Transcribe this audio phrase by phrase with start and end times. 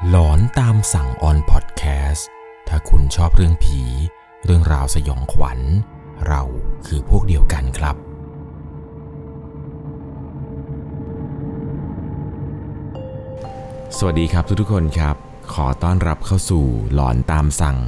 [0.00, 2.28] หลอนตามสั่งออนพอดแคสต์
[2.68, 3.80] ถ้าคุณชอบเรื่องผี
[4.44, 5.60] เรื่องราวสยองขวัญ
[6.26, 6.42] เรา
[6.86, 7.96] คือพวกเดียวกันครับ
[13.98, 15.16] สวัสดีครับทุกๆคนครับ
[15.54, 16.64] ขอต้อนรับเข้าสู่
[16.94, 17.78] หลอนตามสั่ง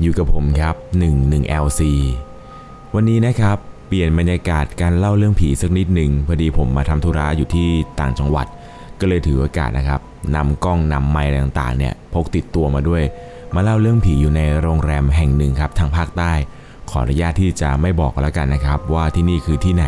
[0.00, 1.80] อยู่กับผมครับ 11LC
[2.94, 7.68] วันนี้นะครับ เปลี่ยนบรรยากาศการเล่าเรื่องผีสักนิดหนึ่งพอดีผมมาทำธุระอยู่ที่
[8.00, 8.46] ต่างจังหวัด
[9.00, 9.99] ก็เลยถือโอกาสนะครับ
[10.34, 13.02] นำกล้องนำไมค์อะไรต่างๆเนี่ยพกติดตัวมาด้วย
[13.54, 16.32] มาเล่าเรื่องผีอยู่ในโรงแรมแห่งหนึ่งครับทางภาคใต้
[16.90, 19.86] ขออนุญาตที่จะไม่บอกแล้วกันนะครับ ว่าที่นี่คือที่ไหน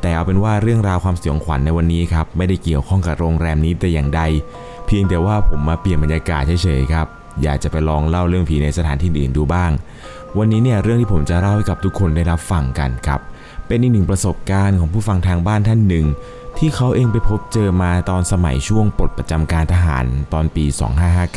[0.00, 4.22] แต่เอาเป็นว่าเรื่องราวความสยองขวัญในวันนี้ครับไม่ได้เกี่ยวข้องกับโรงแรมนี้แต่อย่างใด
[4.86, 7.06] เพียงแต่ว่าผมมาเปลี่ยนบรรยากาศเฉยๆครับ
[7.42, 9.70] อยากจะไปลองเล่าเรื่องผีในสถานที่อื่นดูบ้าง
[10.38, 13.20] วันนี้เนี่ยเรื่องที่ผมจะเล่าให้กับทุกคนได้รับฟังกันครับ
[13.66, 16.06] เป็นอีกหนึ่งประสบการณ์ของผู้ฟังทางบ้านท่านหนึ่ง
[16.58, 20.64] ที่เขาเองไปพบเจอมาตอนสมัยช่วงปลดประจำการทหารตอนปี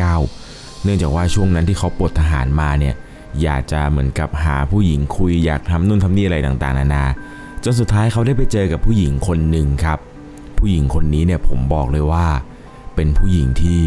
[0.06, 2.96] 2559 เนื่องจากว่าช่วงนั้นที่เขาปลดทหารมาเนี่ย
[3.42, 7.06] อยากจะเหมือนกับหาผู้หญิงคุยอยากทำนู่นทำนี่อะไรต่างๆ นานา
[7.64, 10.00] จนสุดท้ายเขาได้ไปเจอกับผู้หญิงคนหนึ่งครับ
[10.58, 12.28] ผู้หญิงคนนี้เนี่ยผมบอกเลยว่า
[12.96, 13.82] เป็นผู้หญิงที่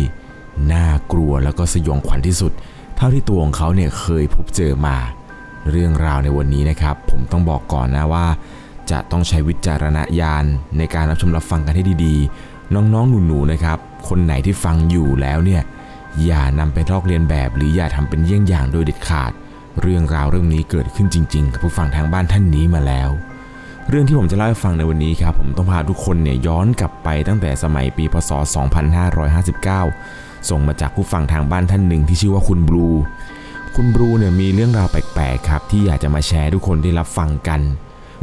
[0.73, 2.53] น่ากลัวแล้วก็สยองขวัญที่สุด
[2.97, 4.97] เท่าที่ตัวของเขาเนี่ยเคยพบเจอมา
[5.71, 8.27] เรื่องราวในวันนี้นะครับ ผมต้องบอกก่อนนะว่า
[8.91, 10.45] จะต้องใช้วิจารณญาณ
[10.79, 15.63] ในการรับชมรับฟังกันให้ดีๆ น้องๆ หนูๆ นะครับ คนไหนที่ฟังอยู่แล้วเนี่ย
[16.25, 19.33] อย่านำไปทอกเรียนแบบหรืออย่าทำเป็นเยี่ยงอย่างโดยเด็ดขาด
[19.81, 23.11] เรื่องราวเรื่องนี้เกิดขึ้นจริงๆ กับผู้ฟังทางบ้านท่านนี้มาแล้ว
[23.89, 28.31] เรื่องที่ผมจะเล่าให้ฟังในวันนี้ครับ ผมต้องพาทุกคนเนี่ยย้อนกลับไปตั้งแต่สมัยปีพศ
[29.77, 32.89] 2559 ส่งมาจากผู้ฟังทางบ้านท่านหนึ่งที่ชื่อว่าคุณบลู
[33.77, 37.61] คุณบลูเนี่ยมีเรื่องราวแปลกๆครับที่อยากจะมาแชร์ทุกคนได้รับฟังกัน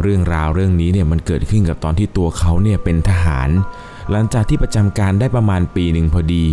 [0.02, 3.50] เรื่องราวเรื่องนี้เนี่ยมันเกิดขึ้นกับตอนที่ตัวเขาเนี่ยเป็นทหาร
[4.12, 6.46] หลังจากที่ประจำการได้ประมาณปีหนึ่งพอดี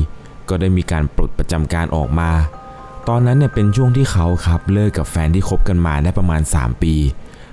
[0.49, 2.31] ก็ได้มีการปลดประจำการออกมา
[3.09, 6.95] ตอนนั้นเนี่ยเป็นช่วงที่เขาครับเลิกกับแฟนที่คบกันมาได้ประมาณ 3 ปี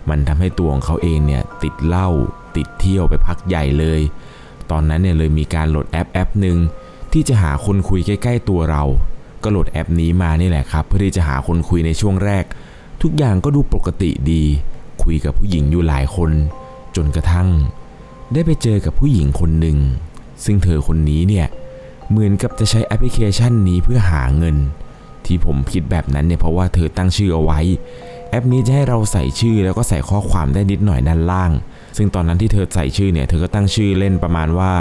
[0.09, 2.09] มันทำให้ตัวของเขาเองเนี่ยติดเหล้า
[2.56, 4.02] ติดเที่ยวไปพักใหญ่เลย
[4.72, 6.58] ตอนนั้นเนี่ยเลยมีการโหลดแอปแอปหนึ่ง
[7.13, 8.84] ที่จะหาคนคุยใกล้ ๆ ตัวเรา
[9.44, 12.44] ก็โหลดแอปนี้มานี่แหละครับ เพื่อที่จะหาคนคุยในช่วงแรก
[13.02, 14.44] ทุกอย่างก็ดูปกติดี
[15.04, 16.32] คุยกับผู้หญิงอยู่หลายคน
[16.96, 17.50] จนกระทั่ง
[18.34, 19.78] ได้ไปเจอกับผู้หญิงคนหนึ่ง
[20.46, 21.48] ซึ่งเธอคนนี้เนี่ย
[22.10, 24.56] เหมือนกับจะใช้แอปพลิเคชันนี้เพื่อหาเงิน
[25.26, 27.60] ที่ผมคิดแบบนั้นเนี่ยเพราะว่าเธอตั้งชื่อเอาไว้
[28.30, 31.52] แอปนี้จะให้เราใส่ชื่อแล้วก็ใส่ข้อความได้นิดหน่อยด้านล่าง
[31.98, 34.72] ซึ่งตอนนั้นที่เธอใส่ชื่อเนี่ยเธอก็ตั้งชื่อเล่นประมาณว่า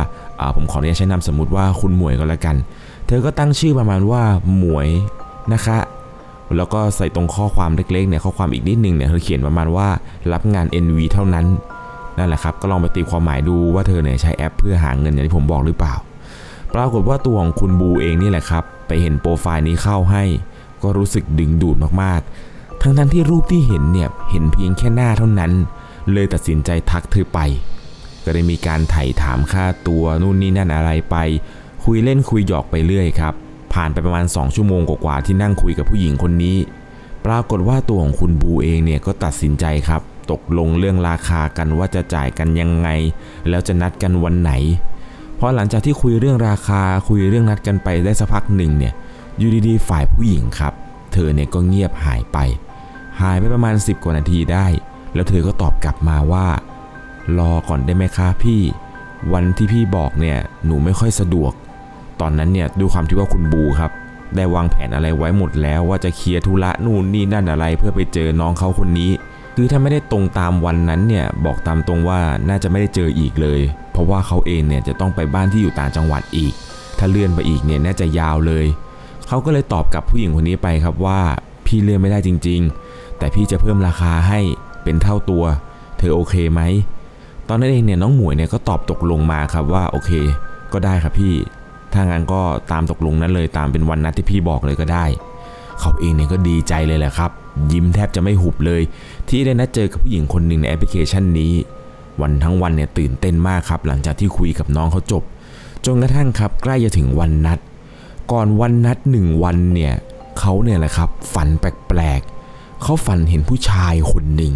[0.56, 2.56] ผมขออนุญาตใช้นามสมมติว่าคุณหมวยก็แล้วกัน
[3.06, 4.22] เธอก็ตั้งชื่อประมาณว่า
[4.56, 4.88] หมวย
[5.52, 5.78] นะคะ
[6.56, 9.88] แล้วก็ใส่ตรงข้อความเล็กๆเนี่ยข้อความอีกนิดนึงเนี่ยเธอเขียนประมาณว่า
[10.32, 11.46] รับงาน NV เท่านั้น
[12.18, 15.94] นั่นแหละครับก็ลองไปตีความหมายดูว่าเธอเนี่ยใช้แอปเพื่อหาเงินอย่างที่ผมบอกหรือเปล่า
[16.74, 20.24] ปรากฏว่าตัวของคุณบูเองนี่แหละครับ ไปเห็นโปรไฟล์นี้เข้าให้
[20.82, 25.52] ก็รู้สึกดึงดูดมากๆ ทั้งนั้นที่รูปที่เห็นเนี่ยเห็นเพียงแค่หน้าเท่านั้น
[26.12, 27.38] เลยตัดสินใจทักเธอไป
[28.24, 31.16] ก็ได้มีการไถ่ถามค่าตัวนู่นนี่นั่นอะไรไป
[31.84, 33.34] คุยเล่นคุยหยอกไปเรื่อยครับ
[33.72, 36.56] ผ่านไปประมาณ 2 ชั่วโมงกว่าๆที่นั่งคุยกับผู้หญิงคนนี้
[37.26, 42.88] ปรากฏว่าตัวของคุณบูเองเนี่ยก็ตัดสินใจครับ ตกลงเรื่องราคากันว่าจะจ่ายกันยังไง
[43.48, 44.52] แล้วจะนัดกันวันไหน
[45.38, 48.92] พอหลังจากที่คุยเรื่องราคาคุยเรื่องนัดกันไปได้สักพักหนึ่งเนี่ย
[49.38, 50.72] อยู่ดีๆ ฝ่ายผู้หญิงครับ
[51.12, 52.38] เธอเนี่ยก็เงียบหายไป
[53.20, 54.66] หายไปประมาณ 10 กว่านาทีได้
[55.14, 56.46] แล้วเธอก็ตอบกลับมาว่า
[57.38, 58.60] รอก่อนได้ไหมคะพี่
[59.32, 61.52] วันที่พี่บอกเนี่ยหนูไม่ค่อยสะดวก
[62.20, 63.90] ตอนนั้นเนี่ยด้วยความที่ว่าคุณบูครับ
[64.36, 69.10] ได้วางแผนอะไรไว้หมดแล้วว่าจะเคลียร์ธุระนู่นนี่นั่นอะไรเพื่อไปเจอน้องเขาคนนี้
[69.56, 73.60] คือถ้าไม่ได้ตรงตามวันนั้นเนี่ยบอกตามตรงว่าน่าจะไม่ได้เจออีกเลย
[73.92, 76.52] เพราะว่าเขาเองเนี่ยจะต้องไปบ้านที่อยู่ต่างจังหวัดอีก
[76.98, 78.66] ถ้าเลื่อนไปอีกเนี่ยน่าจะยาวเลย
[79.28, 81.20] เขาก็เลยตอบกับผู้หญิงคนนี้ไปครับว่า
[81.66, 84.40] พี่เลื่อนไม่ได้จริง ๆ แต่พี่จะเพิ่มราคาให้
[84.82, 85.44] เป็นเท่าตัว
[85.98, 86.60] เธอโอเคไหม
[87.48, 90.10] ตอนนั้นเองเนี่ยน้องหมวยเนี่ยก็ตอบตกลงมาครับว่าโอเค
[90.72, 91.34] ก็ได้ครับพี่
[91.98, 92.40] ถ้างั้นก็
[92.72, 95.04] ตามตกลงนั้นเลยตามเป็นวันนัดที่พี่บอกเลยก็ได้
[95.80, 97.30] เขาเองเนี่ยก็ดีใจเลยแหละครับ
[97.72, 98.82] ยิ้มแทบจะไม่หุบเลย
[99.28, 101.52] ที่ได้นัดเจอกับผู้หญิงคนหนึ่งในแอปพลิเคชันนี้
[102.20, 105.22] วันทั้งวันเนี่ยตื่นเต้นมากครับ หลังจากที่คุยกับน้องเขาจบ
[105.86, 107.58] จนกระทั่งครับ ใกล้จะถึงวันนัด
[108.32, 109.94] ก่อนวันนัดหนึ่งวันเนี่ย
[110.38, 114.52] เขาเนี่ยแหละครับฝันแปลกๆเขาฝันเห็นผู้ชายคนหนึ่ง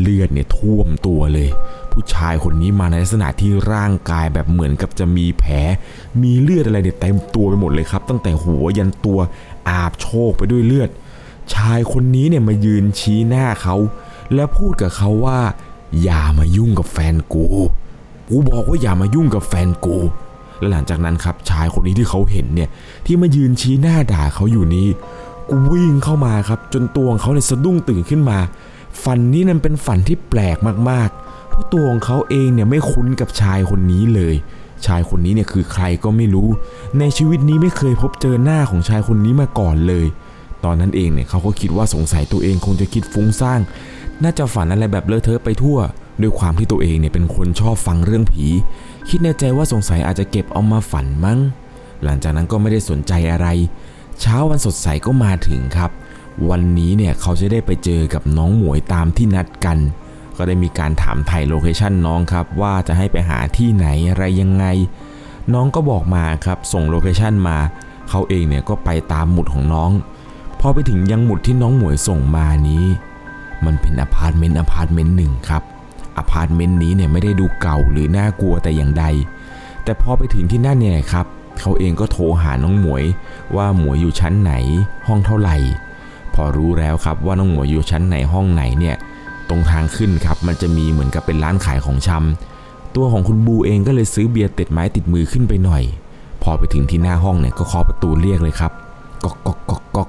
[0.00, 1.48] เลือดเนี่ยท่วมตัวเลย
[1.92, 5.54] ผู้ชายคนนี้มาในลักษณะที่ร่างกายแบบเหมือนกับจะมีแผล
[6.22, 9.18] มีเลือดอะไรเนี่ยเต็มตัวไปหมดเลยครับ ตั้งแต่หัวยันตัว
[9.68, 10.90] อาบโชกไปด้วยเลือด
[11.54, 13.76] ชายคนนี้เนี่ยมายืนชี้หน้าเขา
[14.34, 15.40] แล้วพูดกับเขาว่า
[16.02, 17.46] อย่ามายุ่งกับแฟนกู
[18.28, 19.96] กูบอกว่าอย่ามายุ่งกับแฟนกู
[20.58, 22.68] และหลังจากนั้นครับชายคนนี้ที่เขาเห็นเนี่ย
[23.06, 24.88] ที่มายืนชี้หน้าด่าเขาอยู่นี้
[25.48, 28.38] กูวิ่งเข้ามาครับ จนตัวของเขาเนี่ยสะดุ้งตื่นขึ้นมา
[29.04, 30.56] ฝันนี้นั้นเป็นฝันที่แปลก
[30.90, 31.29] มากๆ
[31.60, 34.34] ราะตัวของเขาเองเนี่ยไม่คุ้นกับชายคนนี้เลย
[34.86, 36.48] ชายคนนี้เนี่ยคือใครก็ไม่รู้
[36.98, 40.06] ในชีวิตนี้ไม่เคยพบเจอหน้าของชายคนนี้มาก่อนเลย
[40.64, 43.60] ตอนนั้นเองเนี่ยเขาก็คิดว่าสงสัยตัวเองคงจะคิดฟุ้งซ่าน
[44.22, 45.78] น่าจะฝันอะไรแบบเลอะเทอะไปทั่ว
[46.20, 48.46] ด้วยความที่ตัวเองเนี่ยเป็นคนชอบฟังเรื่องผี
[49.08, 51.38] คิดในใจว่าสงสัยอาจจะเก็บเอามาฝันมั้ง
[52.04, 53.46] หลังจากนั้นก็ไม่ได้สนใจอะไร
[54.20, 55.90] เช้าวันสดใสก็มาถึงครับ
[56.48, 59.78] วันนี้เนี่ยเขาจะได้ไปเจอกับน้องหมวยตามที่นัดกัน
[60.40, 64.64] ก็ได้มีการถามไถ่โลเคชันน้องครับว่าจะให้ไปหาที่ไหนอะไรยังไง
[65.54, 67.58] น้องก็บอกมาครับส่งโลเคชันมา
[68.08, 69.90] เขาเองเนี่ยก็ไปตามหมุดของน้อง
[70.60, 72.84] พอไปถึงยังหมุดที่น้องหมวยส่งมานี้
[73.64, 75.62] มันเป็นอพาร์ตเมนต์อพาร์ตเมนต์หนึ่งครับ
[76.18, 79.04] อพาร์ตเมนต์นี้เนี่ยไม่ได้ดูเก่าหรือน่ากลัวแต่อย่างใด
[79.84, 81.26] แต่พอไปถึงที่นั่นเนี่ยครับ
[81.60, 83.04] เขาเองก็โทรหาน้องหมวย
[83.56, 84.52] ว่าหมวยอยู่ชั้นไหน
[85.06, 85.56] ห้องเท่าไหร่
[86.34, 88.96] พอรู้แล้วครับว่าน้องหมวยอยู่ชั้นไหนห้องไหนเนี่ย
[89.50, 95.82] ตรงทางขึ้นครับ มันจะมีเหมือนกับเป็นร้านขายของชำตัวของคุณบลูเองก็เลยซื้อเบียร์ติดไม้ติดมือขึ้นไปหน่อย
[96.42, 98.72] พอไปถึงที่หน้าห้องเนี่ยก็เคาะประตูเรียกเลยครับ
[99.24, 100.08] ก๊อกก๊อกก๊อกก๊อก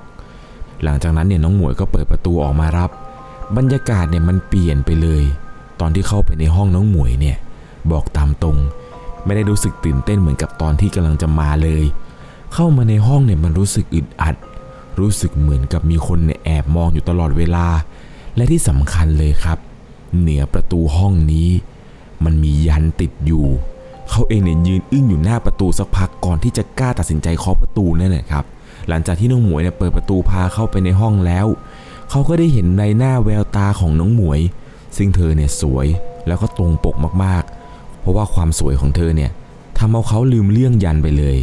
[0.83, 2.89] หลังจากนั้นเนี่ยน้องหมวยก็เปิดประตูออกมารับ
[3.57, 5.23] บรรยากาศเนี่ยมันเปลี่ยนไปเลย
[5.79, 7.37] ตอนที่เข้าไปในห้องน้องหมวยเนี่ย
[7.91, 8.57] บอกตามตรง
[9.25, 11.83] ไม่ได้รู้สึกตื่นเต้นเหมือนกับตอนที่กำลังจะมาเลย
[12.53, 14.35] เข้ามาในห้องเนี่ยมันรู้สึกอึดอัด
[14.99, 17.65] รู้สึกเหมือนกับมีคนเนี่ยแอบมองอยู่ตลอดเวลา
[18.35, 19.57] และที่สำคัญเลยครับ
[20.19, 21.49] เหนือประตูห้องนี้
[22.23, 23.45] มันมียันติดอยู่
[24.09, 28.45] เขาเองเนี่ยยืนอึ้งอยู่หน้าประตูสักพักก่อนที่จะกล้าตัดสินใจเคาะประตูนั่นแหละครับ
[28.89, 31.45] หลังจากที่น้องหมวยเนี่ยเปิดประตูพาเข้าไปในห้องแล้ว
[32.09, 34.39] เขาก็ได้เห็นในหน้าแววตาของน้องหมวย
[34.97, 35.87] ซึ่งเธอเนี่ยสวย
[36.27, 39.31] แล้วก็ตรงปกมากๆ เพราะว่าความสวยของเธอเนี่ย
[39.77, 41.37] ทำเอาเขาลืมเรื่องยันไปเลย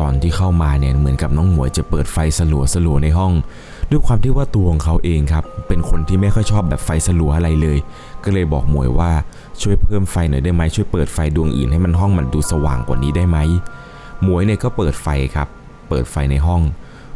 [0.00, 3.32] ตอนที่เข้ามาเนี่ยเหมือนกับน้องหมวยจะเปิดไฟสลัวสลัวในห้อง
[3.92, 7.78] ด้วยความที่ว่าตัวของเขาเองครับ เป็นคนที่ไม่ค่อยชอบแบบไฟสลัวอะไรเลย
[8.24, 9.12] ก็เลยบอกหมวยว่า
[9.62, 13.38] ช่วยเพิ่มไฟหน่อยได้ไหมช่วยเปิดไฟดวงอื่นให้มันห้องมันดูสว่างกว่านี้ได้ไหม
[14.22, 15.48] หมวยเนี่ยก็เปิดไฟครับ
[15.88, 16.62] เปิดไฟในห้อง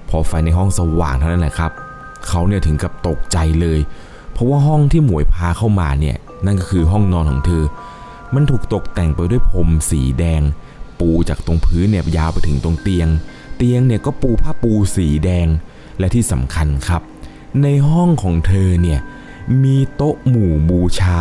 [0.09, 1.73] พอไฟในห้องสว่างเท่านั้นแหละครับ
[2.29, 3.79] เขาเนี่ยถึงกับตกใจเลย
[4.33, 7.65] เพราะว่าห้องที่หมวยพาเข้ามาเนี่ยนั่นก็คือห้องนอนของเธอ
[8.35, 10.43] มันถูกตกแต่งไปด้วยพรมสีแดง
[11.01, 13.09] ปูจากตรงพื้นเนี่ยยาวไปถึงตรงเตียง
[13.57, 15.47] เตียงเนี่ยก็ปูผ้าปูสีแดง
[15.99, 17.03] และที่สำคัญครับ
[17.63, 19.01] ในห้องของเธอเนี่ย
[19.63, 21.21] มีโต๊ะหมู่บูชา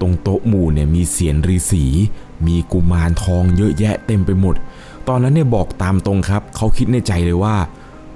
[0.00, 1.84] ตรงโต๊ะหมู่เนี่ยมีเสียนฤาษี
[2.46, 4.54] มีกุมารทองเยอะแยะเต็มไปหมด
[5.08, 7.56] ตอนนั้นเนี่ยบอกตามตรงครับ เขาคิดในใจเลยว่า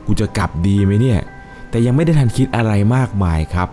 [0.07, 1.21] กูจะกลับดีไหมเนี่ย
[1.71, 3.69] แต่ยังไม่ได้ทันคิดอะไรมากมายครับ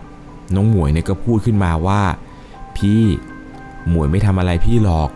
[0.56, 2.02] น้องหมวยเนี่ยก็พูดขึ้นมาว่า
[2.78, 3.02] พี่
[3.90, 5.10] หมวยไม่ทำอะไรพี่หรอก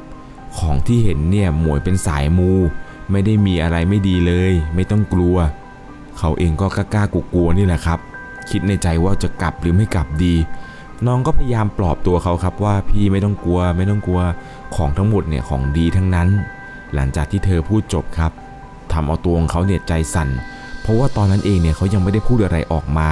[0.58, 2.52] ของที่เห็นเนี่ยหมวยเป็นสายมู
[3.12, 5.38] ไม่ได้มีอะไรไม่ดีเลย ไม่ต้องกลัว
[6.20, 8.00] เขาเองก็กล้ากลัวๆนี่แหละครับ
[8.50, 10.36] คิดในใจว่าจะกลับหรือไม่กลับดี
[11.08, 14.22] น้องก็พยายามปลอบตัวเขาครับว่าพี่ไม่ต้องกลัวไม่ต้องกลัว
[14.76, 16.28] ของทั้งหมดเนี่ยของดีทั้งนั้น
[16.94, 18.32] หลังจากที่เธอพูดจบครับ
[18.92, 20.30] ทำเอาตัวของเขาเนี่ยใจสั่น
[20.82, 23.10] เพราะว่าตอนนั้นเองเนี่ยเขายังไม่ได้พูดอะไรออกมา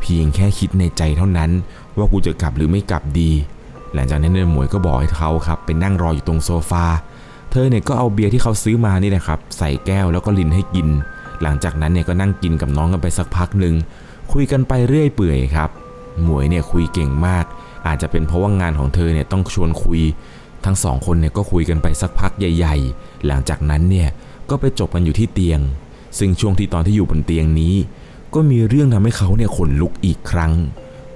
[0.00, 1.50] เพียงแค่คิดในใจเท่านั้น
[1.96, 3.30] ว่ากูจะกลับหรือไม่กลับดี
[3.94, 6.86] หลังจากนั้นเนี่ยหมวยก็บอกให้เขาครับไปนั่งรออยู่ตรงโซฟา
[7.50, 10.88] เธอเนี่ยก็เอาเบียร์ที่เขาซื้อมานี่แหละครับใส่แก้วแล้วก็ลินให้กิน
[11.42, 13.74] หลังจากนั้นเนี่ยก็นั่งกินกับน้องกันไปสักพักหนึ่ง
[14.32, 15.70] คุยกันไปเรื่อยเปื่อยครับ
[16.22, 17.44] หมวยเนี่ยคุยเก่งมาก
[17.86, 20.02] อาจจะเป็นเพราะว่างานของเธอเนี่ยต้องชวนคุย
[20.64, 24.08] ทั้งสองคนเนี่ยก็คุยกันไปสักพักใหญ่ ๆ หลังจากนั้นเนี่ย
[24.50, 25.60] ก็ไปจบกันอยู่ที่เตียง
[26.18, 27.74] ซึ่งช่วงที่ตอนที่อยู่บนเตียงนี้
[28.34, 30.52] ก็มีเรื่องทำให้เขาเนี่ยขนลุกอีกครั้ง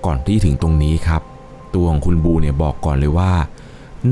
[0.06, 1.22] ก่อนที่ถึงตรงนี้ครับ
[1.74, 3.32] ตัวของคุณบูเนี่ยบอกก่อนเลยว่า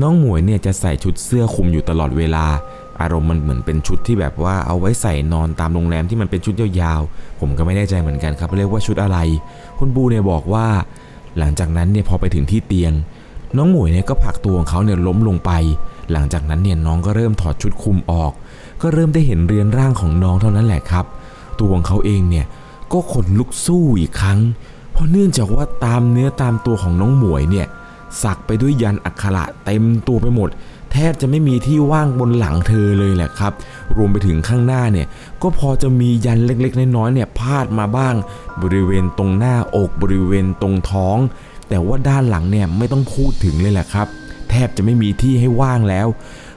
[0.01, 2.45] น้องหมวยเนี่ยจะใส่ชุดเสื้อคลุมอยู่ตลอดเวลา
[3.01, 9.17] อารมณ์มันเหมือนเป็นชุดที่แบบว่าเอาไว้ใส่นอนตามโรงแรมที่มันเป็นชุดยาวๆ ผมก็ไม่แน่ใจเหมือนกันครับเรียกว่าชุดอะไร
[9.79, 10.65] คุณบูเนี่ยบอกว่า
[11.37, 12.93] หลังจากนั้นเนี่ยพอไปถึงที่เตียง
[13.57, 15.51] น้องหมวยเนี่ยก็ผลักตัวของเขาเนี่ยล้มลงไป
[16.11, 18.31] หลังจากนั้นเนี่ยน้องก็เริ่มถอดชุดคลุมออก
[18.81, 21.05] ก็เริ่มได้เห็นเรือนร่างของน้องเท่านั้นแหละครับ
[21.59, 22.45] ตัวของเขาเองเนี่ย
[22.93, 24.39] ก็ขนลุกสู้อีกครั้ง
[24.91, 27.67] เพราะเนื่องจากว่าตามเนื้อตามตัวของน้องหมวยเนี่ย
[28.23, 30.49] สักไปด้วยยันอักขระเต็มตัวไปหมด
[30.91, 33.53] แทบจะไม่มีที่ว่างบนหลังเธอเลยแหละครับ
[33.97, 35.07] รวมไปถึงข้างหน้าเนี่ย
[35.41, 38.15] ก็พอจะมียันเล็กๆ น้อยๆเนี่ยพาดมาบ้าง
[38.61, 41.17] บริเวณตรงหน้าอกบริเวณตรงท้อง
[41.69, 44.07] แต่ว่าด้านหลังเนี่ยไม่ต้องพูดถึงเลยแหละครับ
[44.49, 46.07] แทบจะไม่มีที่ให้ว่างแล้ว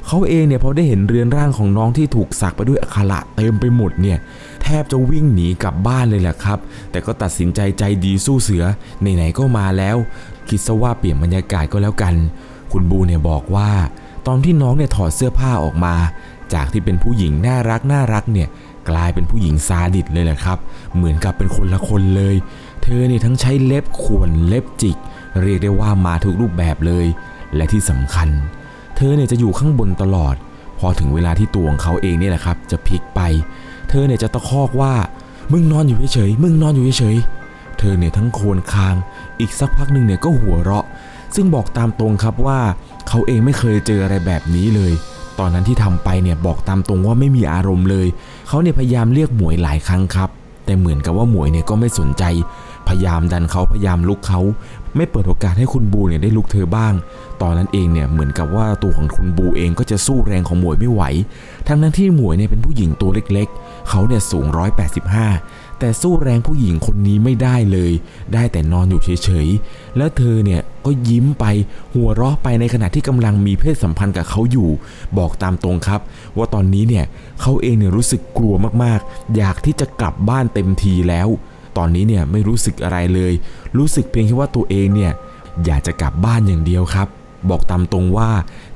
[0.06, 4.18] เขาเองเนี่ยพอได้เห็นเรือนร่างของน้องที่ถูกสักไปด้วยอักขระเต็มไปหมดเนี่ย
[4.62, 6.58] แทบจะวิ่งหนีกลับบ้านเลยแหละครับ
[6.90, 8.64] แต่ก็ตัดสินใจใจดีสู้เสือ
[9.00, 9.96] ไหนๆก็มาแล้ว
[10.48, 12.14] คิดซะว่าเปลี่ยนบรรยากาศก็แล้วกัน
[12.72, 13.70] คุณบูเนี่ยบอกว่า
[14.26, 15.94] ตอนที่น้องเนี่ยถอดเสื้อผ้าออกมา
[16.54, 18.48] จากที่เป็นผู้หญิงน่ารักน่ารักเนี่ย
[18.90, 20.58] กลายเป็นผู้หญิงซาดิสเลยแหละครับ
[20.94, 22.36] เหมือนกับเป็นคนละคนเลย
[22.82, 24.96] เธอเนี่ยทั้งใช้เล็บข่วนเล็บจิก
[25.42, 27.06] เรียกได้ว่ามาทุกรูปแบบเลย
[27.56, 28.28] และที่สำคัญ
[28.96, 30.34] เธอเนี่ยจะอยู่ข้างบนตลอด
[30.78, 33.20] พอถึงเวลาที่ตัวของเขาเองเนี่ยแหละครับ จะพลิกไป
[33.88, 34.92] เธอเนี่ยจะตะคอกว่า
[35.52, 38.94] มึงนอนอยู่เฉยๆมึงนอนอยู่เฉยๆเธอเนี่ยทั้งโคนคาง
[39.40, 40.86] อีกสักพักหนึ่งเนี่ยก็หัวเราะ
[41.34, 42.60] ซึ่งบอกตามตรงครับว่า
[43.08, 44.92] เขาเองไม่เคยเจออะไรแบบนี้เลย
[45.38, 48.06] ตอนนั้นที่ทำไปเนี่ยบอกตามตรงว่าไม่มีอารมณ์เลย
[48.48, 50.30] เขาเนี่ยพยายามเรียกหมวยหลายครั้งครับ
[50.64, 52.24] แต่เหมือนกับว่าหมวยเนี่ยก็ไม่สนใจ
[52.88, 54.40] พยายามดันเขาพยายามลุกเขา
[54.96, 56.92] ไม่เปิดโอกาสให้คุณบูเนี่ยได้ลุกเธอบ้าง
[57.42, 61.02] ตอนนั้นเองเนี่ยเหมือนกับว่าตัวของคุณบูเองก็จะสู้แรงของหมวยไม่ไหว
[61.68, 64.46] ทั้งนั้นที่หมวยเนี่ยเป็นผู้หญิงตัวเล็ก ๆ เขาเนี่ยสูง
[65.08, 67.92] 185 แต่สู้แรงผู้หญิงคนนี้ไม่ได้เลย
[68.34, 71.44] ได้แต่นอนอยู่เฉยๆ แล้วเธอเนี่ยก็ยิ้มไป
[71.94, 74.70] หัวเราะไปในขณะที่กำลังมีเพศสัมพันธ์กับเขาอยู่
[75.18, 76.00] บอกตามตรงครับ
[76.36, 77.04] ว่าตอนนี้เนี่ย
[77.40, 81.28] เขาเองเนี่ยรู้สึกกลัวมากๆ อยากที่จะกลับบ้านเต็มทีแล้ว
[81.76, 83.32] ตอนนี้เนี่ยไม่รู้สึกอะไรเลย
[83.76, 85.12] รู้สึกเพียงแค่ว่าตัวเองเนี่ย
[85.64, 87.08] อยากจะกลับบ้านอย่างเดียวครับ
[87.50, 88.30] บอกตามตรงว่า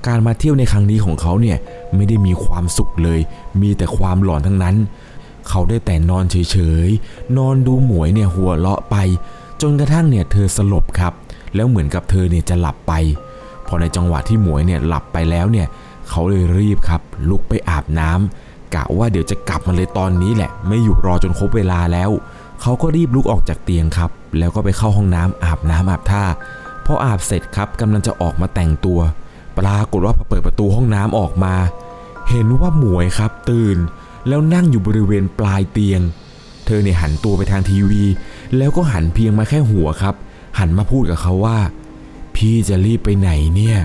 [0.06, 1.58] การมาเที่ยวในครั้งนี้ของเขาเนี่ย
[1.94, 3.20] ไม่ได้มีความสุขเลย
[3.60, 4.76] มีแต่ความหลอนทั้งนั้น
[5.48, 8.96] เขาได้แต่นอนเฉยๆ นอนดูหมวยเนี่ยหัวเราะไป
[9.62, 11.12] จนกระทั่งเนี่ยเธอสลบครับ
[11.54, 12.92] แล้วเหมือนกับเธอเนี่ยจะหลับไป
[13.66, 15.66] พอในจังหวะที่หมวยเนี่ยหลับไปแล้วเนี่ย
[16.08, 22.10] เขาเลยรีบครับ ลุกไปอาบน้ำกะว่าเดี๋ยวจะกลับมาเลยตอนนี้แหละ ไม่อยู่รอจนครบเวลาแล้ว
[22.62, 26.24] เขาก็รีบลุกออกจากเตียงครับ แล้วก็ไปเข้าห้องน้ำอาบน้ำอาบท่า
[26.86, 29.00] พออาบเสร็จครับกำลังจะออกมาแต่งตัว
[29.58, 31.54] ปรากฏว่าพอเปิดประตูห้องน้ำออกมา
[32.30, 33.78] เห็นว่าหมวยครับตื่น
[34.28, 36.00] แล้วนั่งอยู่บริเวณปลายเตียง
[36.66, 38.02] เธอเนี่ยหันตัวไปทางทีวี
[38.56, 40.14] แล้วก็หันเพียงมาแค่หัวครับ
[40.58, 41.58] หันมาพูดกับเขาว่า
[42.36, 43.78] พี่จะรีบไปไหนเนี่ย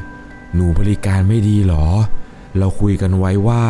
[0.54, 1.86] หนูบริการไม่ดีหรอ
[2.58, 3.64] เราคุยกันไว้ว่า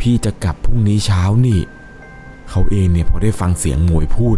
[0.00, 1.60] พี่จะกลับพรุ่งนี้เช้านี่
[2.50, 4.36] เขาเองเนี่ยพอได้ฟังเสียงหมวยพูด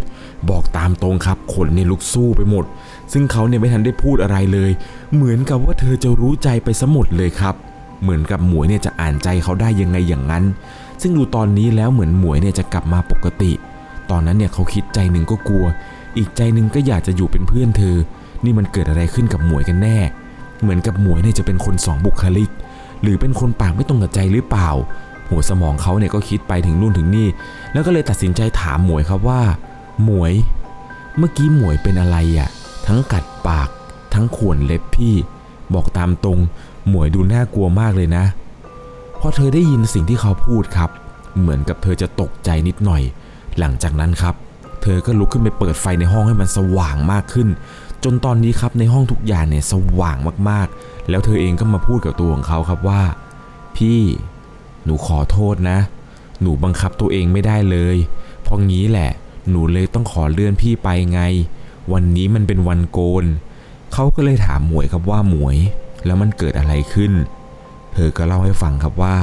[0.49, 2.65] บอกตามตรงครับขนเนี่ยลุกสู้ไปหมด
[3.11, 4.71] ซึ่งเขาเนี่ยไม่ทันได้พูดอะไรเลย
[5.13, 7.55] เหมือนกับว่าเธอจะรู้ใจไปซะหมดเลยครับ
[8.01, 10.43] เหมือนกับหมวยเนี่ยจะอ่านใจเขาได้ยังไงอย่างนั้น
[11.03, 13.51] ซึ่งดูตอนนี้แล้วเหมือนหมวยเนี่ยจะกลับมาปกติ
[14.11, 15.65] ตอนนั้นเนี่ยเขาคิดใจหนึ่งก็กลัว
[16.17, 17.95] อีกใจหนึ่งก็อยากจะอยู่เป็นเพื่อนเธอ
[18.43, 19.97] นี่มันเกิดอะไรขึ้นกับหมวยกันแน่
[20.61, 22.49] เหมือนกับหมวยเนี่ยจะเป็นคนสองบุคลิก
[23.01, 24.69] หรือเป็นคนปากไม่ตรงกับใจหรือเปล่า
[25.29, 27.27] หัวสมองเขาเนี่ยก็คิดไปถึงนู่นถึงนี่
[27.73, 29.41] แล้วก็เลยตัดสินใจถามหมวยครับว่า
[30.03, 30.33] หมวย
[31.17, 32.49] เมื่อกี้หมวยเป็นอะไรอะ่ะ
[32.87, 33.69] ทั้งกัดปาก
[34.13, 35.15] ทั้งข่วนเล็บพี่
[35.73, 36.39] บอกตามตรง
[36.89, 38.25] หมวยดูน่ากลัวมากเลยนะ
[39.25, 40.89] พอเธอได้ยินสิ่งที่เขาพูดครับ
[41.39, 43.03] เหมือนกับเธอจะตกใจนิดหน่อย
[43.59, 44.35] หลังจากนั้นครับ
[44.81, 47.47] เธอก็ลุกขึ้นไปเปิดไฟในห้องให้มันสว่างมากขึ้น
[48.03, 50.17] จนตอนนี้ครับในห้องทุกอย่างเนี่ยสว่าง
[50.49, 53.01] มากๆ แล้วเธอเองก็มาพูดกับตัวของเขาครับว่า
[53.77, 53.99] พี่
[54.85, 55.79] หนูขอโทษนะ
[56.41, 57.97] หนูบังคับตัวเองไม่ได้เลย
[58.43, 59.11] เพราะงี้แหละ
[59.49, 61.21] หนูเลยต้องขอเลื่อนพี่ไปไง
[61.93, 63.25] วันนี้มันเป็นวันโกน
[63.93, 65.57] เขาก็เลยถามหมวยครับว่าหมวย
[66.05, 67.13] แล้วมันเกิดอะไรขึ้น
[67.93, 69.17] เธอก็เล่าให้ฟังครับว่า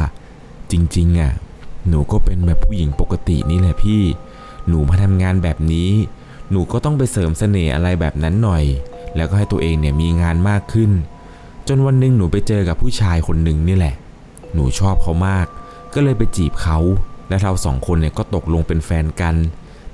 [0.70, 1.32] จริงๆอะ
[1.88, 4.02] หนูก็เป็นแบบผู้หญิงปกตินี่แหละพี่
[4.68, 5.90] หนูมาทำงานแบบนี้
[6.50, 8.64] หนูก็ต้องไปเสริมเสน่ห์อะไรแบบนั้นหน่อย
[9.16, 10.90] แล้วก็ให้ตัวเองเนี่ยมีงานมากขึ้น
[11.68, 13.94] จนวันหนึ่งหนูไปเจอกับผู้ชายคนหนึ่งนี่แหละ
[14.54, 15.46] หนูชอบเขามาก
[15.94, 16.78] ก็เลยไปจีบเขา
[17.28, 19.34] และเราสองคนเนี่ยก็ตกลงเป็นแฟนกัน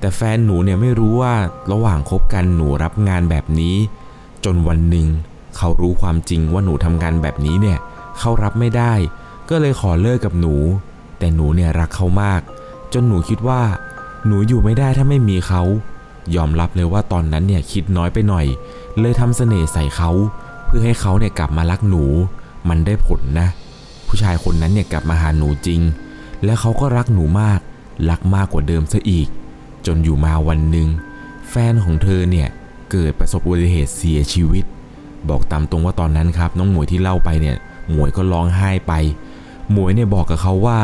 [0.00, 1.34] แต่แฟนหนูเนี่ยไม่รู้ว่า
[1.72, 3.76] ระหว่างคบกันหนูรับงานแบบนี้
[4.44, 5.06] จนวันหนึ่ง
[5.56, 7.78] เขารู้ความจริงว่าหนูทำงานแบบนี้เนี่ย
[8.18, 8.92] เขารับไม่ได้
[9.48, 10.54] ก็เลยขอเลิกกับหนู
[11.18, 12.40] แต่หนูเนี่ยรักเขามาก
[12.92, 13.62] จนหนูคิดว่า
[14.26, 15.62] หนูอยู่ไม่ได้ถ้าไม่มีเขา
[16.36, 18.46] ยอมรับเลยว่าตอนนั้นเนี่ยคิดน้อยไปหน่อย
[19.00, 20.10] เลยทำเสน่ห์ใส่เขา
[20.66, 22.04] เพื่อให้เขาเนี่ยกลับมารักหนู
[22.68, 23.48] มันได้ผลนะ
[24.08, 25.80] ผู้ชายคนนั้นเนี่ยกลับมาหาหนูจริง
[26.44, 27.60] และเขาก็รักหนูมาก
[28.10, 29.28] รักมากกว่าเดิมซะอีก
[29.86, 30.88] จนอยู่มาวันหนึ่ง
[31.48, 32.48] แฟนของเธอเนี่ย
[32.90, 34.64] เกิดประสบอุบัติเหตุเสียชีวิต
[35.28, 37.56] บอกตามตรงว่าตอนนั้นครับ น้องหมวยที่เล่าไปเนี่ย
[37.90, 38.92] หมวยก็ร้องไห้ไป
[39.72, 40.80] หมวยเนี่ยบอกกับเขาว่า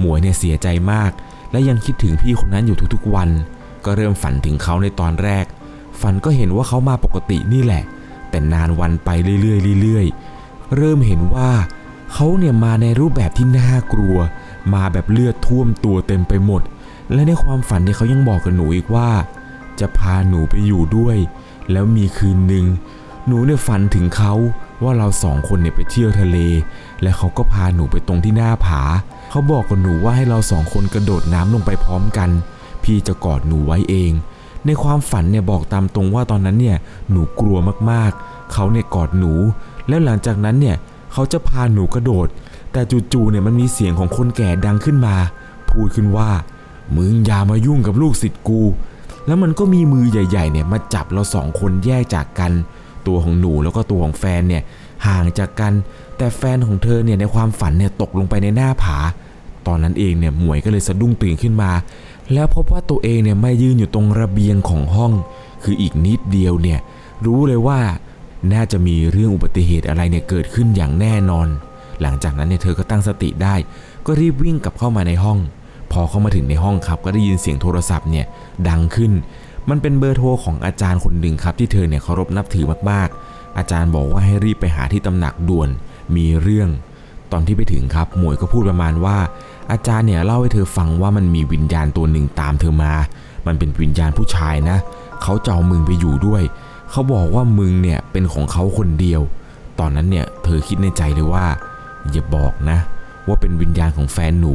[0.00, 1.10] หมวยเนี่ยเสียใจมาก
[1.50, 3.28] และยังคิดถึงพี่คนนั้นอยู่ทุกๆวัน
[3.84, 5.44] ก็เริ่มฝันถึงเขาในตอนแรก
[6.00, 7.84] ฝันก็เห็นว่าเขามาปกตินี่แหละ
[8.30, 9.08] แต่นานวันไป
[9.42, 11.50] เรื่อยๆเรื่อยๆ เริ่มเห็นว่า
[12.12, 14.16] เขาเนี่ยมาในรูปแบบที่น่ากลัว
[14.74, 16.62] มาแบบเลือดท่วมตัวเต็มไปหมด
[17.12, 19.10] และในความฝันเนี่ยเขายังบอกกับหนูอีกว่า
[19.80, 21.16] จะพาหนูไปอยู่ด้วย
[21.72, 22.66] แล้วมีคืนหนึ่ง
[23.26, 24.32] หนูเนี่ยฝันถึงเขา
[24.82, 26.38] ว่าเราสองคนเนี่ยไปเที่ยวทะเล
[27.02, 28.82] และเขาก็พาหนูไปตรงที่หน้าผา
[29.30, 32.30] เขาบอกกับหนูว่าให้เราสองคนกระโดดน้ำลงไปพร้อมกัน
[32.84, 34.12] พี่จะกอดหนูไว้เอง
[34.66, 36.76] ในความฝันเนี่ยบอกตามตรงว่าตอนนั้นเนี่ย
[37.10, 37.58] หนูกลัว
[37.90, 39.32] มากๆ เขาเนี่ยกอดหนู
[39.88, 40.76] แล้วหลังจากนั้นเนี่ย
[41.12, 42.28] เขาจะพาหนูกระโดด
[42.72, 42.80] แต่
[43.12, 45.16] จู่ๆเนี่ยมันมีเสียงของคนแก่ดังขึ้นมา
[45.70, 46.30] พูดขึ้นว่า
[46.96, 48.60] มึงอย่ามายุ่งกับลูกศิษย์กู
[49.26, 52.52] แล้วมันก็มีมือใหญ่ๆเนี่ยมาจับเราสองคนแยกจากกัน
[53.06, 54.62] ตัวของหนูแล้วก็ตัวของแฟนเนี่ย
[55.06, 55.72] ห่างจากกัน
[56.16, 58.98] แต่แฟนของเธอเนี่ยในความฝันเนี่ยตกลงไปในหน้าผา
[59.66, 61.70] ตอนนั้นเองเนี่ยหมวยก็เลยสะดุ้งตื่นขึ้นมา
[62.32, 65.12] แล้วพบว่าตัวเองเนี่ยไม่ยืนอยู่ตรงระเบียงของห้อง
[65.62, 66.78] คืออีกนิดเดียวเนี่ย
[67.26, 67.78] รู้เลยว่า
[68.52, 71.48] น่าจะมีเรื่องอุบัติเหตุอะไรเนี่ยเกิดขึ้นอย่างแน่นอน
[72.02, 73.54] หลังจากนั้นเนี่ยเธอก็ตั้งสติได้
[74.06, 75.38] ก็รีบวิ่งกลับเข้ามาในห้อง
[75.92, 78.26] พอเข้ามาถึงในห้องครับ ก็ได้ยินเสียงโทรศัพท์เนี่ย
[78.68, 79.12] ดังขึ้น
[79.70, 85.68] มันเป็นเบอร์โทรของอาจารย์คนหนึ่งครับที่เธอเนี่ยเคารพนับถือมากๆ อาจารย์บอกว่าให้รีบไปหาที่ตำหนักด่วน
[86.16, 86.68] มีเรื่อง
[87.32, 89.18] ตอนที่ไปถึงครับหมวยก็พูดประมาณว่า
[89.72, 92.92] อาจารย์เนี่ยเล่าให้เธอฟังว่ามันมีวิญญาณตัวหนึ่งตามเธอมา
[93.46, 94.78] มันเป็นวิญญาณผู้ชายนะ
[95.22, 96.42] เขาจะเอามึงไปอยู่ด้วย
[96.90, 99.20] เขาบอกว่ามึงเนี่ยเป็นของเขาคนเดียว
[99.78, 101.46] ตอนนั้นเนี่ยเธอคิดในใจเลยว่า
[102.10, 102.78] อย่าบอกนะ
[103.26, 104.54] ว่าเป็นวิญญาณของแฟนหนู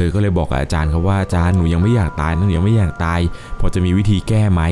[0.00, 3.20] ธอก็เลยบอกกับอาจารย์ครับว่าอาจารย์หนูยังไม่อยากตายนะหนูยังไม่อยากตาย
[3.60, 4.62] พอจะมีวิธีแก้ไหม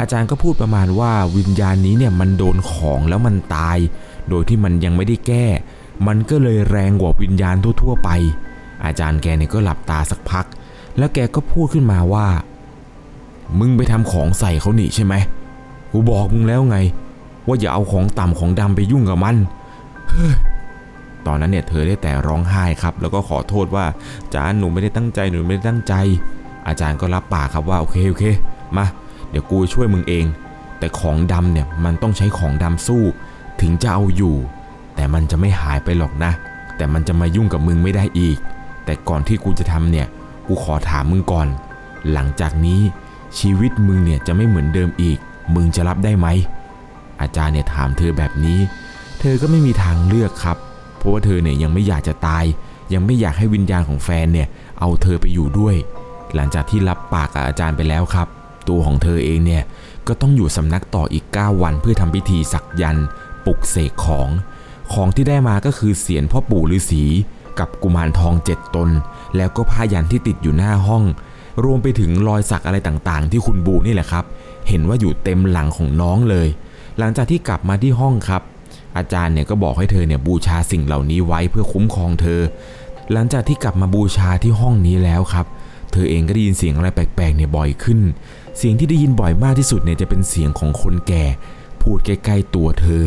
[0.00, 3.78] อาจารย์ก็พูดประมาณว่าวิญญาณนี้เนี่ยมันโดนของแล้วมันตาย
[4.28, 5.46] โดยที่มันยังไม่ได้แก้
[6.06, 8.10] มันก็เลยแรงกว่าวิญญาณทั่วๆไป
[8.84, 10.44] อาจารย์แกเนี่ยก็หลับตาสักพัก
[10.98, 12.26] แล้วแกก็พูดขึ้นมาว่า
[13.58, 15.14] มึงไปทำของใส่เขาหนิใช่ไหม
[15.90, 16.78] กูบอกมึงแล้วไง
[17.46, 19.36] ว่าอย่าเอาของต่ำของดำไปยุ่งกับมัน
[20.08, 20.34] เฮ้ย
[21.26, 23.86] ตอนนั้นเนี่ยเธอได้แต่ร้องไห้ครับ แล้วก็ขอโทษว่า
[24.24, 25.94] อาจารย์หนูไม่ได้ตั้งใจหนูไม่ได้ตั้งใจ
[26.68, 28.24] อาจารย์ก็รับปากครับว่าโอเคโอเค
[28.76, 28.86] มา
[29.30, 30.24] เดี๋ยวกูช่วยมึงเอง
[30.78, 33.02] แต่ของดำเนี่ยมันต้องใช้ของดำสู้
[33.60, 34.36] ถึงจะเอาอยู่
[34.94, 36.32] แต่มันจะไม่หายไปหรอกนะ
[36.76, 38.36] แต่มันจะมายุ่งกับมึงไม่ได้อีก
[38.84, 40.06] แต่ก่อนที่กูจะทำเนี่ย
[40.46, 41.48] กูขอถามมึงก่อน
[42.12, 42.80] หลังจากนี้
[43.38, 45.18] ชีวิตมึงเนี่ยจะไม่เหมือนเดิมอีก
[45.54, 46.26] มึงจะรับได้ไหม
[47.20, 48.58] อาจารย์เนี่ยถามเธอแบบนี้
[49.20, 50.56] เธอก็ไม่มีทางเลือกครับ
[51.04, 52.44] ราะว่าเธอเนี่ยยังไม่อยากจะตาย
[52.94, 54.48] ยังไม่อยากให้วิญญาณของแฟนเนี่ย
[54.80, 55.74] เอาเธอไปอยู่ด้วย
[56.34, 58.28] หลังจากที่รับปากกับอาจารย์ไปแล้วครับ
[58.68, 59.62] ตัวของเธอเองเนี่ย
[60.06, 63.06] ก็ต้องอยู่สำนักต่ออีก 9 วันเพื่อทำพิธีสักยันต์
[63.46, 64.28] ปลุกเสกของ
[64.92, 67.04] ของที่ได้มาก็คือเสียนพ่อปู่ฤาษี
[67.58, 68.90] กับกุมารทองเจ็ดตน
[69.36, 71.04] แล้วก็ผ้ายันที่ติดอยู่หน้าห้อง
[71.64, 74.24] รวมไปถึงรอยสักอะไรต่างๆ ที่คุณบูนี่แหละครับ
[74.68, 76.48] เห็นว่าอยู่เต็มหลังของน้องเลย
[76.98, 78.42] หลังจากที่กลับมาที่ห้องครับ
[78.96, 82.40] อาจารย์เนี่ยก็บอกให้เธอเนี่ยบูชาสิ่งเหล่านี้ไว้เพื่อคุ้มครองเธอ
[83.12, 85.46] หลังจากที่กลับมาบูชาที่ห้องนี้แล้วครับ
[85.92, 88.00] เธอเองก็ได้ยินเสียงอะไรแปลกๆเนี่ยบ่อยขึ้น
[88.58, 91.24] เสียงที่ได้ยินบ่อยมากที่สุดเนี่ยจะเป็นเสียงของคนแก่
[91.82, 93.02] พูดใกล้ๆตัวเธอ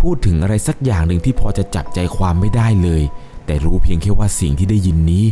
[0.00, 3.02] พูดถึงอะไรสักอย่างหนึ่งที่พอจะจับใจความไม่ได้เลย
[3.46, 5.24] แต่รู้เพียงแค่ว่าเสียงที่ได้ยินนี้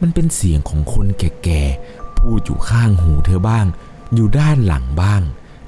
[0.00, 3.66] มันเป็นเสียงของคนแก่ๆพูดอยู่ข้างหูเธอบ้าง
[4.14, 5.22] อยู่ด้านหลังบ้าง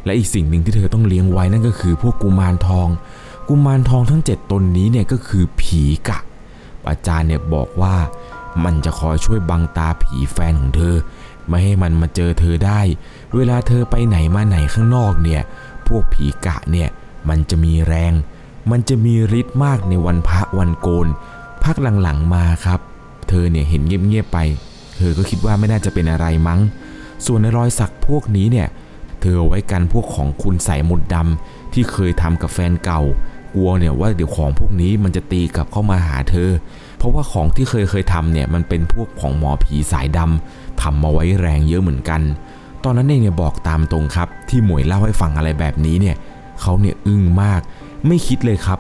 [0.05, 2.89] และอีกสิ่งหนึ่งที่เธอต้องเลี้ยงไว้นั่นก็คือพวกกุมารทอง
[3.53, 6.19] กุมารทองทั้ง 7 ตนนี้เนี่ยก็คือผีกะ
[6.89, 7.97] อาจารย์เนี่ยบอกว่า
[8.65, 10.95] มันจะคอยช่วยบังตาผีแฟนของเธอ
[11.49, 12.81] ไม่ให้มันมาเจอเธอได้
[13.35, 15.43] เวลาเธอไปไหนมาไหนข้างนอกเนี่ย
[15.87, 16.89] พวกผีกะเนี่ย
[17.29, 18.13] มันจะมีแรง
[18.71, 21.07] มันจะมีฤทธิ์มากในวันพระวันโกน
[21.65, 22.81] พักหลังๆมาครับ
[23.29, 24.39] เธอเนี่ยเห็นเงียบๆไป
[24.97, 26.61] เธอก็คิดว่าไม่น่าจะเป็นอะไรมั้ง
[27.27, 28.69] ส่วนในรอยสักพวกนี้เนี่ย
[29.21, 33.03] เธอเอาไว้กันพวกของคุณใส่มดดำที่เคยทำกับแฟนเก่า
[33.55, 36.51] กลัวเนี่ยว่าเดี๋ยวของพวกนี้มันจะตีกลับเข้ามาหาเธอ
[36.99, 42.21] เพราะว่าของที่เคยเคยทำเนี่ยมันเป็นพวกของหมอผีสายดำทำมาไว้แรงเยอะเหมือนกัน
[42.85, 46.17] ตอนนั้นเองเนี่ยบอกตามตรงครับ ที่หมวยเล่าให้ฟังอะไรแบบนี้เนี่ย
[46.61, 47.61] เขาเนี่ยอึ้งมาก
[48.07, 48.79] ไม่คิดเลยครับ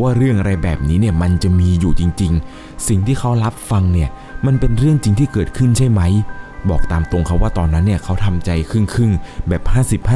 [0.00, 4.08] ว่าเรื่องอะไรแบบนี้เนี่ยมันจะมีอยู่จริง ๆ สิ่งที่เขารับฟังเนี่ย
[4.46, 6.00] มันเป็นเรื่องจริงที่เกิดขึ้นใช่ไหม
[6.70, 9.62] บอกตามตรงเขาว่าตอนนั้นเนี่ยเขาทำใจครึ่งครึ่งๆแบบ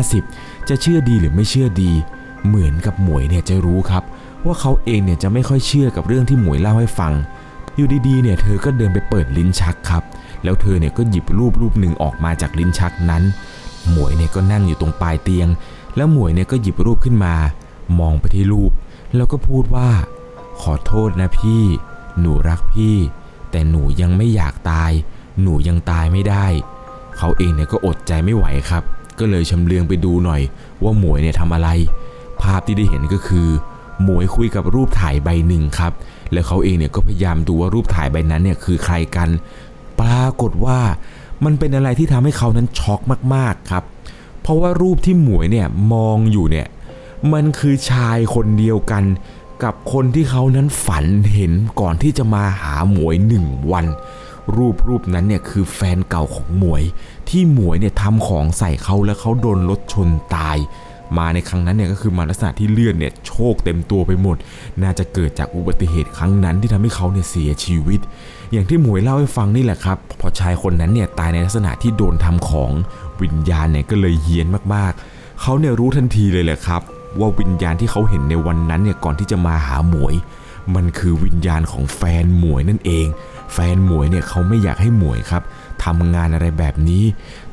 [0.09, 1.92] 50-50 จะเชื่อดีหรือไม่เชื่อดี
[2.47, 4.03] เหมือนกับหมวยเนี่ยจะรู้ครับ
[4.47, 7.13] ว่าเขาเองเนี่ยจะไม่ค่อยเชื่อกับเรื่องที่หมวยเล่าให้ฟัง
[7.77, 10.03] อยู่ดีๆเนี่ยเธอก็เดินไปเปิดลิ้นชักครับ
[10.45, 13.23] แล้วเธอเนี่ยก็หยิบรูปรูปหนึ่งออกมาจากลิ้นชักนั้น
[13.91, 15.49] หมวยเนี่ยก็นั่งอยู่ตรงปลายเตียง
[15.97, 17.35] แล้วหมวยเนี่ยก็หยิบรูปขึ้นมา
[17.99, 18.73] มองไปที่รูป
[19.17, 19.89] แล้วก็พูดว่า
[20.63, 21.63] ขอโทษนะพี่
[22.21, 22.97] หนูรักพี่
[23.51, 24.93] แต่หนูยังไม่อยากตาย
[25.43, 26.47] หนูยังตายไม่ได้
[27.19, 28.83] เขาเองเนี่ยก็อดใจไม่ไหวครับ
[29.19, 30.43] ก็เลยชำเลืองไปดูหน่อย
[30.83, 31.69] ว่าหมวยเนี่ยทำอะไร
[32.42, 33.49] ภาพที่ได้เห็นก็คือ
[34.03, 35.92] หมวยคุยกับรูปถ่ายใบหนึ่งครับ
[36.33, 39.29] แล้วเขาเองเนี่ยก็พยายามดูว่ารูปถ่ายใบนั้นเนี่ยคือใครกัน
[40.01, 40.79] ปรากฏว่า
[41.44, 43.01] มันเป็นอะไรที่ทำให้เขานั้นช็อก
[43.35, 43.85] มากๆครับ
[44.42, 46.66] เพราะว่ารูปที่หมวยเนี่ยมองอยู่เนี่ย
[47.33, 49.05] มันคือชายคนเดียวกัน
[49.64, 53.87] กับคนที่เขานั้นฝันเห็นก่อนที่จะมาหาหมวยหนึ่งวัน
[54.57, 56.83] รูปรูปนั้นเนี่ยคือแฟนเก่าของหมวย
[57.29, 60.57] ที่หมวยเนี่ยทำของใส่เขาแล้วเขาโดนรถชนตาย
[61.19, 64.37] มาในครั้งนั้นเนี่ยก็คือมาลักษณะที่เลือดเนี่ยโชกเต็มตัวไปหมด
[64.83, 68.01] น่าจะเกิดจากอุบัติเหตุครั้งนั้นที่ทำให้เขาเนี่ยเสียชีวิต
[68.53, 72.71] อย่างที่หมวยเล่าให้ฟังนี่แหละครับพอชายคนนั้นเนี่ยตายในลักษณะที่โดนทำของ
[73.23, 76.83] วิญญาณเนี่ยก็เลยเฮี้ยนมากๆ เขาเนี่ยรู้ทันทีเลยแหละครับ
[77.19, 80.14] ว่าวิญญาณที่เขาเห็นในวันนั้นเนี่ยก่อนที่จะมาหาหมวย
[80.74, 83.07] มันคือวิญญาณของแฟนหมวยนั่นเอง
[83.52, 85.42] แฟนหมวยเนี่ยเขาไม่อยากให้หมวยครับ
[85.85, 87.05] ทำงานอะไรแบบนี้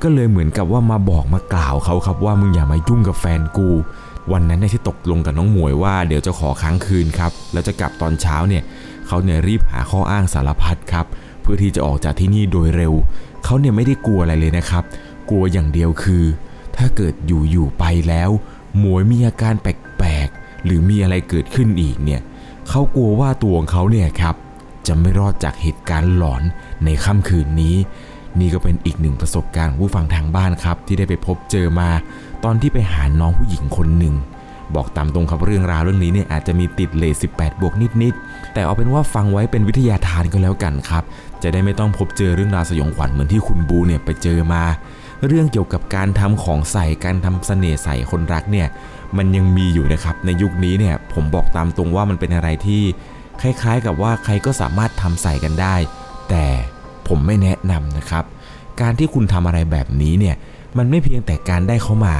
[0.01, 3.69] ก็เลยเหมือนกับว่ามาบอกมากล่าวเขาครับว่ามึงอย่ามายุ่งกับแฟนกู
[4.31, 8.63] วันนั้นเนี่ยที่ตกลงกับน้องหมวยว่าเดี๋ยวจะขอค้างคืนครับแล้วจะกลับตอนเช้าเนี่ย
[9.07, 11.05] เขาเนี่ยรีบหาข้ออ้างสารพัดครับ
[11.41, 12.93] เพื่อที่จะออกจากที่นี่โดยเร็ว
[13.43, 14.83] เขาเนี่ยไม่ได้กลัวอะไรเลยนะครับ
[15.29, 16.23] กลัวอย่างเดียวคือ
[16.77, 18.29] ถ้าเกิดอยู่ๆไปแล้ว
[18.77, 22.21] หมวยมีอาการแปลกๆหรือมีอะไรเกิดขึ้นอีกเนี่ย
[22.69, 24.35] เขากลัวว่าตัวของเขาเนี่ยครับ
[24.87, 26.43] จะไม่รอดจากเหตุการณ์หลอน
[26.85, 27.75] ในค่ำคืนนี้
[28.39, 31.89] นี่ก็เป็นอีกหนึ่งประสบการณ์ผู้ฟังทางบ้านครับ ที่ได้ไปพบเจอมา
[32.43, 34.15] ตอนที่ไปหาน้องผู้หญิงคนหนึ่ง
[34.75, 37.73] บอกตามตรงครับเรื่องราวเรื่องนี้เนี่ยอาจจะมีติดเลท18 บวก
[38.03, 41.03] นิดๆ แต่เอาเป็นว่าฟังไว้เป็นวิทยาทานก็แล้วกันครับ
[41.43, 44.63] จะได้ไม่ต้องพบเจอเรื่องราวสยองขวัญเหมือนที่คุณบูเนี่ยไปเจอมา
[45.27, 48.67] เรื่องเกี่ยวกับการทำของใส่การทำเสน่ห์ใส่คนรักเนี่ย
[49.17, 52.81] มันยังมีอยู่นะครับ ในยุคนี้เนี่ยผมบอกตามตรงว่ามันเป็นอะไรที่
[53.41, 55.75] คล้ายๆ กับว่าใครก็สามารถทำใส่กันได้
[56.29, 56.45] แต่
[57.07, 58.23] ผมไม่แนะนำนะครับ
[58.81, 60.35] การที่คุณทำอะไรแบบนี้เนี่ย
[60.77, 62.15] มันไม่เพียงแต่การได้เขามา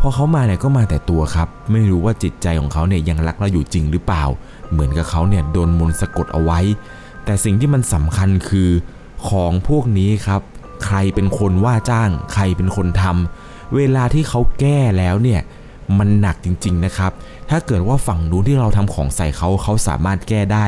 [0.00, 4.24] พอเขามาเนี่ยก็มาแต่ตัวครับ ไม่รู้ว่าจิตใจของเขาเนี่ยยังรักเราอยู่จริงหรือเปล่า
[4.70, 6.60] เหมือนกับเขาเนี่ยโดนมนต์สะกดเอาไว้
[7.24, 8.70] แต่สิ่งที่มันสำคัญคือ
[9.28, 10.40] ของพวกนี้ครับ
[10.84, 15.40] ใครเป็นคนว่าจ้าง ใครเป็นคนทำเวลาที่เขาแก้แล้วเนี่ย
[15.98, 17.12] มันหนักจริง ๆนะครับ
[17.50, 20.66] ถ้าเกิดว่าฝั่งนู้นที่เราทำของใส่เขาเขาสามารถแก้ได้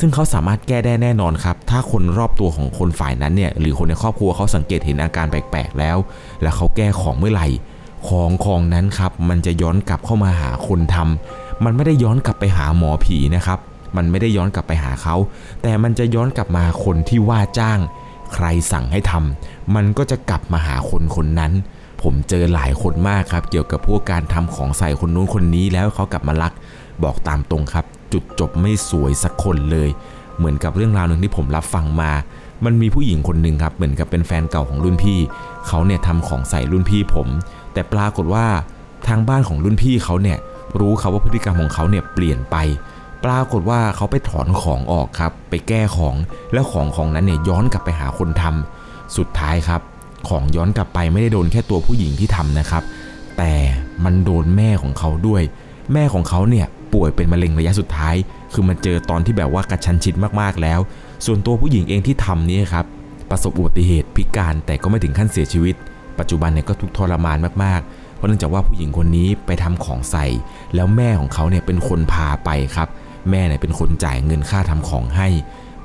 [0.00, 5.96] ซึ่งเขาสามารถแก้ได้แน่นอนครับ ถ้าคนรอบตัวของคนฝ่ายนั้นเนี่ยหรือคนในครอบครัวเขาสังเกตเห็นอาการแปลกๆแล้ว
[6.42, 7.48] แล้วเขาแก้ของเมื่อไหร่
[8.08, 13.58] ของของนั้นครับมันจะย้อนกลับเข้ามาหาคนทำมันไม่ได้ย้อนกลับไปหาหมอผีนะครับ
[13.96, 15.16] มันไม่ได้ย้อนกลับไปหาเขา
[15.62, 17.78] แต่มันจะย้อนกลับมาคนที่ว่าจ้าง
[18.34, 21.52] ใครสั่งให้ทำมันก็จะกลับมาหาคนคนนั้น
[22.02, 26.52] ผมเจอหลายคนมากครับ เกี่ยวกับพวกการทำของใส่คนนู้นคนนี้แล้วเขากลับมารัก
[27.04, 29.88] บอกตามตรงครับ จุดจบไม่สวยสักคนเลย
[30.38, 32.10] เหมือนกับเรื่องราวหนึ่งที่ผมรับฟังมา
[32.64, 35.18] มันมีผู้หญิงคนหนึ่งครับ เหมือนกับเป็นแฟนเก่าของรุ่นพี่
[35.66, 37.28] เขาเนี่ยทำของใส่รุ่นพี่ผม
[37.72, 38.46] แต่ปรากฏว่า
[39.08, 40.38] ทางบ้านของรุ่นพี่เขาเนี่ย
[40.80, 42.56] รู้ครับว่าพฤติกรรมของเขาเนี่ยเปลี่ยนไป
[43.24, 46.14] ปรากฏว่าเขาไปถอนของออกครับ ไปแก้ของ
[46.52, 49.80] แล้วของของนั้นเนี่ยย้อนกลับไปหาคนทำสุดท้ายครับ
[50.28, 52.82] ของย้อนกลับไปไม่ได้โดนแค่ตัวผู้หญิงที่ทำนะครับ
[53.38, 53.52] แต่
[54.04, 55.42] มันโดนแม่ของเขาด้วย
[55.92, 58.14] แม่ของเขาเนี่ยป่วยเป็นมะเร็งระยะสุดท้าย
[58.52, 60.80] คือมันเจอตอนที่แบบว่ากระชันชิดมากๆแล้ว
[61.26, 62.86] ส่วนตัวผู้หญิงเองที่ทำนี่ครับ
[63.30, 65.74] ประสบอุบัติเหตุพิการแต่ก็ไม่ถึงขั้นเสียชีวิต
[66.18, 70.26] ปัจจุบันเนี่ยก็ทุกทรมานมากๆ เพราะเนื่องจากว่าผู้หญิงคนนี้ไปทำของใส่
[70.74, 72.88] แล้วแม่ของเขาเนี่ยเป็นคนพาไปครับ
[73.30, 75.28] แม่เนี่ยเป็นคนจ่ายเงินค่าทำของให้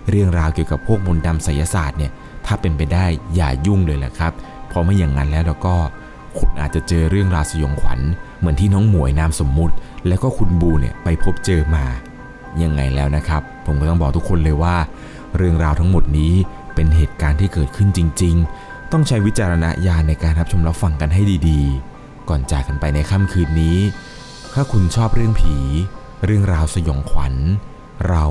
[0.10, 2.12] เรื่องราวเกี่ยวกับพวกมนต์ดำไสยศาสตร์เนี่ย
[2.46, 4.34] ถ้าเป็นไปได้อย่ายุ่งเลยแหละครับ
[4.68, 5.76] เพราะไม่อย่างนั้นแล้วเราก็
[6.38, 8.00] คุณอาจจะเจอเรื่องราวสยองขวัญ
[8.40, 9.76] เหมือนที่น้องหมวยนามสมมุติ
[10.08, 11.86] แล้วก็คุณบูเนี่ยไปพบเจอมา
[12.64, 14.76] ยังไงแล้วนะครับ ผมก็ต้องบอกทุกคนเลยว่า
[15.38, 16.34] เรื่องราวทั้งหมดนี้
[16.76, 23.78] เป็นเหตุการณ์ที่เกิดขึ้นจริง ๆ ต้องใช้วิจารณญาณในการรับชมรับฟังกันให้ดีๆ ก่อนจากกันไปในค่ำคืนนี้
[24.54, 25.56] ถ้าคุณชอบเรื่องผี
[26.26, 27.34] เรื่องราวสยองขวัญ
[28.10, 28.26] เรา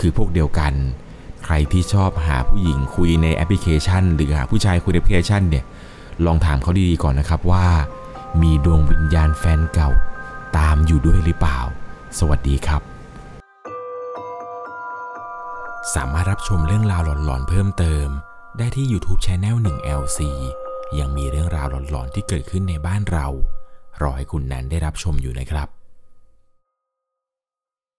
[0.00, 0.72] คือพวกเดียวกัน
[1.44, 5.64] ใครที่ชอบหาผู้หญิงคุยในแอปพลิเคชัน หรือหาผู้ชายคุยในแอปพลิเคชันเนี่ย
[6.26, 7.66] ลองถามเขาดีๆก่อนนะครับว่า
[8.42, 9.90] มีดวงวิญญาณแฟนเก่า
[10.56, 11.58] ตามอยู่ด้วยหรือเปล่า
[12.18, 12.82] สวัสดีครับ
[15.94, 18.08] สามารถรับชมเรื่องราวหลอนๆเพิ่มเติม
[18.58, 20.20] ได้ที่ YouTube c h anel 1 LC
[20.98, 23.26] ยังมีเรื่องราวหลอนๆที่เกิดขึ้นในบ้านเรา
[24.02, 25.83] รอให้คุณนันได้รับชมอยู่นะครับ